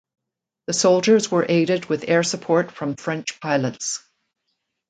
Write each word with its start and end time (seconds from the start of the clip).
The 0.65 0.73
soldiers 0.73 1.29
were 1.29 1.45
aided 1.47 1.85
with 1.85 2.09
air 2.09 2.23
support 2.23 2.71
from 2.71 2.95
French 2.95 3.39
pilots. 3.39 4.01